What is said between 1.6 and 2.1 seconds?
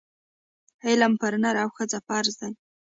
او ښځي